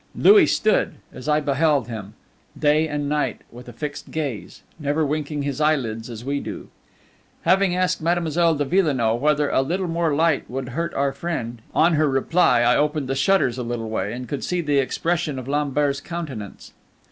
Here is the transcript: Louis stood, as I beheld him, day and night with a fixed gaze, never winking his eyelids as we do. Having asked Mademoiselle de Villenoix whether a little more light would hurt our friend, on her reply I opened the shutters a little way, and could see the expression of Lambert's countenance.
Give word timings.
Louis 0.15 0.47
stood, 0.47 0.93
as 1.13 1.29
I 1.29 1.41
beheld 1.41 1.87
him, 1.87 2.15
day 2.57 2.87
and 2.87 3.07
night 3.07 3.41
with 3.51 3.69
a 3.69 3.71
fixed 3.71 4.09
gaze, 4.09 4.63
never 4.79 5.05
winking 5.05 5.43
his 5.43 5.61
eyelids 5.61 6.09
as 6.09 6.25
we 6.25 6.39
do. 6.39 6.69
Having 7.43 7.75
asked 7.75 8.01
Mademoiselle 8.01 8.55
de 8.55 8.65
Villenoix 8.65 9.13
whether 9.13 9.51
a 9.51 9.61
little 9.61 9.87
more 9.87 10.15
light 10.15 10.49
would 10.49 10.69
hurt 10.69 10.95
our 10.95 11.11
friend, 11.13 11.61
on 11.75 11.93
her 11.93 12.09
reply 12.09 12.61
I 12.61 12.77
opened 12.77 13.09
the 13.09 13.13
shutters 13.13 13.59
a 13.59 13.63
little 13.63 13.91
way, 13.91 14.11
and 14.11 14.27
could 14.27 14.43
see 14.43 14.61
the 14.61 14.79
expression 14.79 15.37
of 15.37 15.47
Lambert's 15.47 16.01
countenance. 16.01 16.73